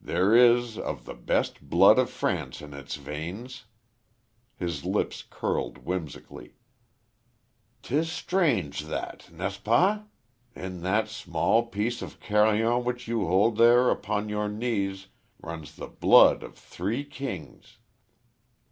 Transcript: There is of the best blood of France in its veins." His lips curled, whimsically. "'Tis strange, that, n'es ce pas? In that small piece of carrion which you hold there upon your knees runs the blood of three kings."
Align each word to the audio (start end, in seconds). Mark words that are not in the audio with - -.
There 0.00 0.32
is 0.36 0.78
of 0.78 1.06
the 1.06 1.14
best 1.14 1.60
blood 1.68 1.98
of 1.98 2.08
France 2.08 2.62
in 2.62 2.72
its 2.72 2.94
veins." 2.94 3.64
His 4.54 4.84
lips 4.84 5.24
curled, 5.28 5.78
whimsically. 5.78 6.54
"'Tis 7.82 8.12
strange, 8.12 8.82
that, 8.82 9.28
n'es 9.32 9.56
ce 9.56 9.58
pas? 9.58 10.02
In 10.54 10.82
that 10.82 11.08
small 11.08 11.66
piece 11.66 12.00
of 12.00 12.20
carrion 12.20 12.84
which 12.84 13.08
you 13.08 13.26
hold 13.26 13.56
there 13.56 13.90
upon 13.90 14.28
your 14.28 14.48
knees 14.48 15.08
runs 15.42 15.74
the 15.74 15.88
blood 15.88 16.44
of 16.44 16.54
three 16.54 17.02
kings." 17.04 17.78